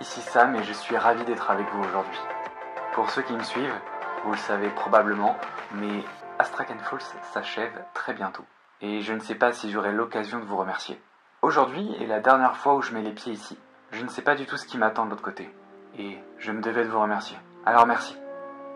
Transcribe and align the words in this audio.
Ici 0.00 0.20
Sam 0.20 0.56
et 0.56 0.62
je 0.62 0.72
suis 0.72 0.96
ravi 0.96 1.24
d'être 1.24 1.50
avec 1.50 1.66
vous 1.72 1.82
aujourd'hui. 1.84 2.18
Pour 2.94 3.10
ceux 3.10 3.22
qui 3.22 3.34
me 3.34 3.42
suivent, 3.42 3.74
vous 4.24 4.32
le 4.32 4.38
savez 4.38 4.68
probablement, 4.70 5.36
mais 5.74 6.04
Astrakan 6.38 6.78
Falls 6.78 7.02
s'achève 7.32 7.72
très 7.94 8.14
bientôt. 8.14 8.44
Et 8.80 9.00
je 9.00 9.12
ne 9.12 9.20
sais 9.20 9.34
pas 9.34 9.52
si 9.52 9.70
j'aurai 9.70 9.92
l'occasion 9.92 10.38
de 10.38 10.44
vous 10.44 10.56
remercier. 10.56 11.00
Aujourd'hui 11.42 11.94
est 12.00 12.06
la 12.06 12.20
dernière 12.20 12.56
fois 12.56 12.74
où 12.76 12.82
je 12.82 12.92
mets 12.92 13.02
les 13.02 13.12
pieds 13.12 13.32
ici. 13.32 13.58
Je 13.90 14.02
ne 14.02 14.08
sais 14.08 14.22
pas 14.22 14.34
du 14.34 14.46
tout 14.46 14.56
ce 14.56 14.66
qui 14.66 14.78
m'attend 14.78 15.04
de 15.04 15.10
l'autre 15.10 15.22
côté. 15.22 15.54
Et 15.98 16.18
je 16.38 16.50
me 16.52 16.62
devais 16.62 16.84
de 16.84 16.90
vous 16.90 17.00
remercier. 17.00 17.36
Alors 17.66 17.86
merci. 17.86 18.16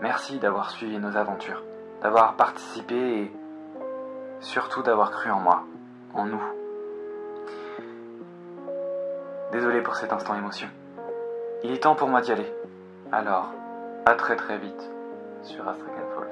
Merci 0.00 0.38
d'avoir 0.38 0.70
suivi 0.70 0.98
nos 0.98 1.16
aventures, 1.16 1.62
d'avoir 2.02 2.34
participé 2.34 2.94
et 2.94 3.32
surtout 4.40 4.82
d'avoir 4.82 5.10
cru 5.10 5.30
en 5.30 5.40
moi, 5.40 5.64
en 6.14 6.26
nous. 6.26 6.42
Désolé 9.52 9.80
pour 9.80 9.96
cet 9.96 10.12
instant 10.12 10.34
émotion. 10.36 10.68
Il 11.64 11.72
est 11.72 11.82
temps 11.82 11.94
pour 11.94 12.08
moi 12.08 12.20
d'y 12.20 12.32
aller. 12.32 12.52
Alors, 13.12 13.50
à 14.06 14.14
très 14.14 14.36
très 14.36 14.58
vite 14.58 14.90
sur 15.42 15.66
Astrakan 15.66 16.08
Falls. 16.14 16.28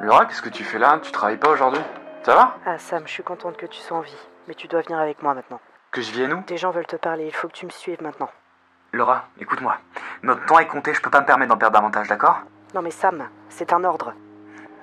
Laura, 0.00 0.26
qu'est-ce 0.26 0.42
que 0.42 0.48
tu 0.48 0.64
fais 0.64 0.78
là? 0.78 0.98
Tu 1.02 1.12
travailles 1.12 1.36
pas 1.36 1.50
aujourd'hui? 1.50 1.82
Ça 2.22 2.34
va? 2.34 2.56
Ah 2.64 2.78
Sam, 2.78 3.02
je 3.06 3.12
suis 3.12 3.22
contente 3.22 3.56
que 3.56 3.66
tu 3.66 3.78
sois 3.80 3.98
en 3.98 4.00
vie, 4.00 4.16
mais 4.46 4.54
tu 4.54 4.68
dois 4.68 4.80
venir 4.80 4.98
avec 4.98 5.22
moi 5.22 5.34
maintenant. 5.34 5.60
Que 5.90 6.00
je 6.00 6.12
vienne 6.12 6.32
où? 6.32 6.42
Des 6.46 6.56
gens 6.56 6.70
veulent 6.70 6.86
te 6.86 6.96
parler, 6.96 7.26
il 7.26 7.34
faut 7.34 7.48
que 7.48 7.52
tu 7.52 7.66
me 7.66 7.70
suives 7.70 8.02
maintenant. 8.02 8.30
Laura, 8.92 9.24
écoute-moi. 9.38 9.76
Notre 10.22 10.44
temps 10.46 10.58
est 10.58 10.66
compté, 10.66 10.94
je 10.94 11.02
peux 11.02 11.10
pas 11.10 11.20
me 11.20 11.26
permettre 11.26 11.50
d'en 11.50 11.58
perdre 11.58 11.74
davantage, 11.74 12.08
d'accord? 12.08 12.38
Non 12.74 12.82
mais 12.82 12.90
Sam, 12.90 13.28
c'est 13.48 13.72
un 13.72 13.84
ordre. 13.84 14.12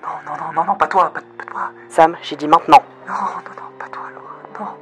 Non, 0.02 0.08
non, 0.26 0.36
non, 0.36 0.52
non, 0.52 0.64
non, 0.64 0.74
pas 0.76 0.86
toi, 0.86 1.12
pas, 1.12 1.20
pas 1.20 1.44
toi. 1.44 1.70
Sam, 1.88 2.16
j'ai 2.22 2.36
dit 2.36 2.46
maintenant. 2.48 2.82
Non, 3.08 3.14
non, 3.14 3.20
non, 3.20 3.78
pas 3.78 3.88
toi, 3.88 4.02
Laura, 4.14 4.34
non. 4.60 4.76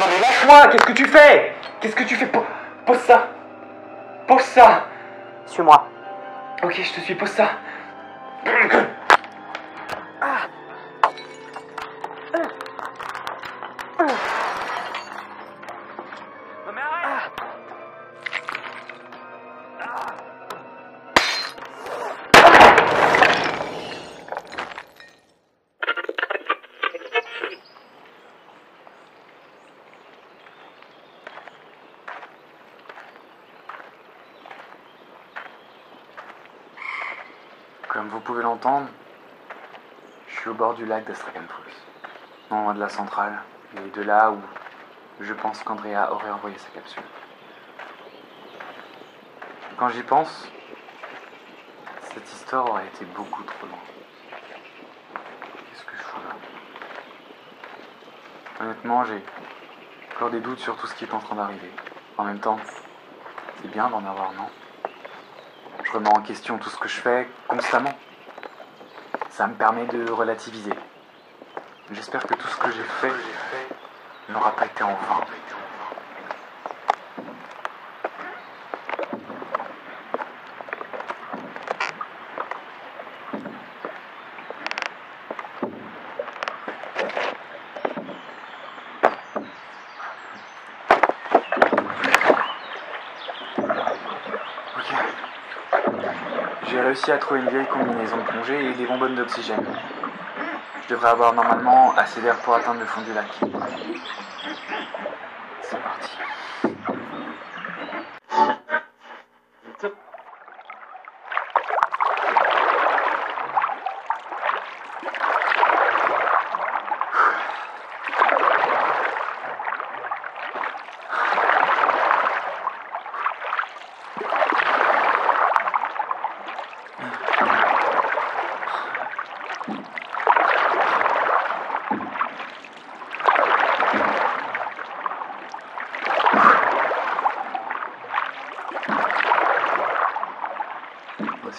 Non 0.00 0.06
mais 0.08 0.18
lâche-moi, 0.20 0.68
qu'est-ce 0.68 0.84
que 0.86 0.92
tu 0.92 1.04
fais? 1.06 1.52
Qu'est-ce 1.80 1.94
que 1.94 2.04
tu 2.04 2.16
fais? 2.16 2.26
Po- 2.26 2.44
Pose 2.86 2.98
ça. 3.00 3.28
Pose 4.26 4.40
ça. 4.42 4.86
Suis-moi. 5.46 5.88
Ok, 6.62 6.72
je 6.74 6.92
te 6.94 7.00
suis, 7.00 7.14
pose 7.14 7.28
ça. 7.30 7.50
Comme 37.92 38.06
vous 38.06 38.20
pouvez 38.20 38.44
l'entendre, 38.44 38.86
je 40.28 40.36
suis 40.36 40.48
au 40.48 40.54
bord 40.54 40.74
du 40.74 40.86
lac 40.86 41.04
d'Astrakan 41.06 41.40
Falls, 41.40 41.74
non 42.48 42.62
loin 42.62 42.74
de 42.74 42.78
la 42.78 42.88
centrale, 42.88 43.42
et 43.76 43.90
de 43.90 44.02
là 44.02 44.30
où 44.30 44.40
je 45.18 45.34
pense 45.34 45.60
qu'Andrea 45.64 46.12
aurait 46.12 46.30
envoyé 46.30 46.56
sa 46.56 46.68
capsule. 46.68 47.02
Quand 49.76 49.88
j'y 49.88 50.04
pense, 50.04 50.48
cette 52.14 52.32
histoire 52.32 52.70
aurait 52.70 52.86
été 52.86 53.04
beaucoup 53.06 53.42
trop 53.42 53.66
longue. 53.66 53.76
Qu'est-ce 55.72 55.84
que 55.84 55.96
je 55.96 56.02
fous 56.02 56.20
là? 56.20 56.36
Honnêtement, 58.60 59.04
j'ai 59.04 59.20
encore 60.14 60.30
des 60.30 60.40
doutes 60.40 60.60
sur 60.60 60.76
tout 60.76 60.86
ce 60.86 60.94
qui 60.94 61.06
est 61.06 61.12
en 61.12 61.18
train 61.18 61.34
d'arriver. 61.34 61.72
En 62.18 62.22
même 62.22 62.38
temps, 62.38 62.60
c'est 63.60 63.68
bien 63.72 63.90
d'en 63.90 64.04
avoir, 64.04 64.30
non? 64.34 64.48
Je 65.90 65.96
remets 65.96 66.08
en 66.08 66.22
question 66.22 66.56
tout 66.56 66.70
ce 66.70 66.76
que 66.76 66.88
je 66.88 67.00
fais 67.00 67.28
constamment. 67.48 67.92
Ça 69.30 69.48
me 69.48 69.54
permet 69.54 69.86
de 69.86 70.08
relativiser. 70.08 70.72
J'espère 71.90 72.24
que 72.28 72.34
tout 72.34 72.46
ce 72.46 72.56
que 72.58 72.70
j'ai 72.70 72.84
fait 73.00 73.12
n'aura 74.28 74.54
pas 74.54 74.66
été 74.66 74.84
en 74.84 74.90
vain. 74.90 75.20
Ok. 94.76 94.94
J'ai 96.70 96.79
réussi 96.90 97.12
à 97.12 97.18
trouver 97.18 97.38
une 97.38 97.48
vieille 97.48 97.68
combinaison 97.68 98.16
de 98.16 98.22
plongée 98.22 98.64
et 98.68 98.74
des 98.74 98.84
bonbonnes 98.84 99.14
d'oxygène. 99.14 99.64
Je 100.82 100.88
devrais 100.92 101.10
avoir 101.10 101.32
normalement 101.32 101.94
assez 101.94 102.20
d'air 102.20 102.36
pour 102.38 102.52
atteindre 102.56 102.80
le 102.80 102.86
fond 102.86 103.00
du 103.02 103.12
lac. 103.12 103.28
C'est 105.62 105.80
parti. 105.80 106.16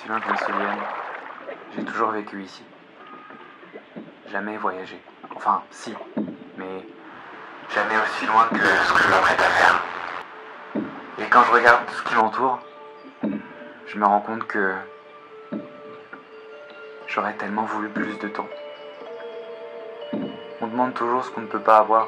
Me 0.10 0.36
souvienne, 0.36 0.80
j'ai 1.76 1.86
toujours 1.86 2.10
vécu 2.10 2.42
ici. 2.42 2.64
Jamais 4.30 4.58
voyagé. 4.58 5.00
Enfin, 5.36 5.62
si, 5.70 5.94
mais 6.58 6.86
jamais 7.74 7.96
aussi 8.04 8.26
loin 8.26 8.48
que 8.50 8.58
ce 8.58 8.94
que 8.94 9.04
je 9.04 9.10
m'apprête 9.10 9.40
à 9.40 9.44
faire. 9.44 9.84
Et 11.20 11.26
quand 11.30 11.44
je 11.44 11.52
regarde 11.52 11.86
tout 11.86 11.94
ce 11.94 12.04
qui 12.04 12.16
m'entoure, 12.16 12.60
je 13.86 13.98
me 14.00 14.06
rends 14.06 14.22
compte 14.22 14.46
que 14.48 14.74
j'aurais 17.08 17.36
tellement 17.36 17.64
voulu 17.64 17.88
plus 17.90 18.18
de 18.18 18.28
temps. 18.28 18.50
On 20.62 20.68
demande 20.68 20.96
toujours 20.96 21.24
ce 21.24 21.30
qu'on 21.30 21.42
ne 21.42 21.48
peut 21.48 21.62
pas 21.62 21.78
avoir. 21.78 22.08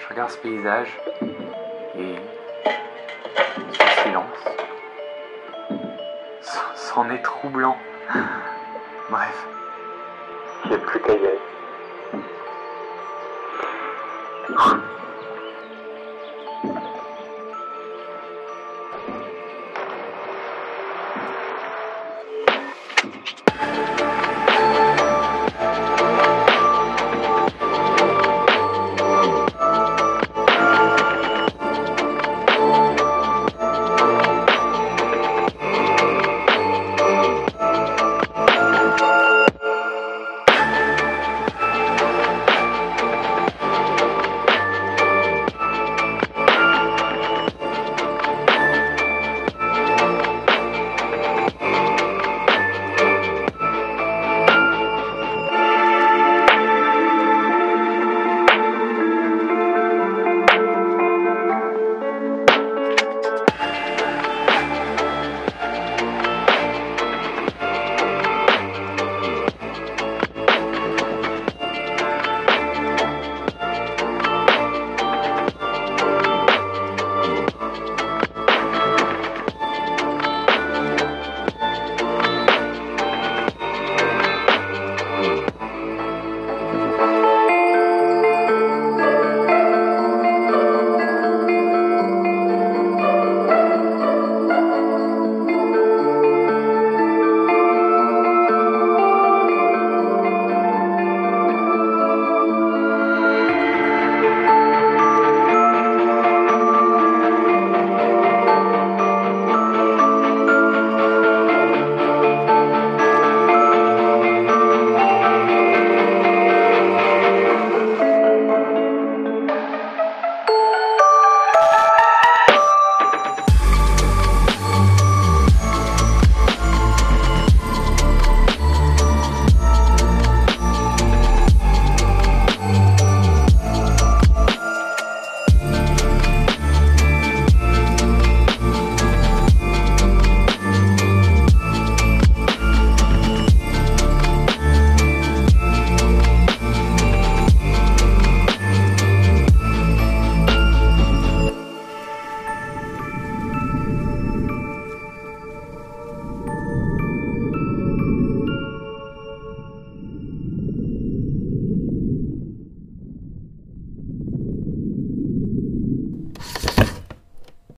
Je 0.00 0.08
regarde 0.08 0.30
ce 0.30 0.38
paysage 0.38 0.98
et 1.98 2.16
c'en 6.74 7.10
est 7.10 7.22
troublant. 7.22 7.76
Bref. 9.10 9.46
Il 10.64 10.70
n'y 10.70 10.76
a 10.76 10.78
plus 10.78 11.00
qu'à 11.00 11.12
y 11.12 11.26
aller. 11.26 11.40
Oh. 14.50 14.87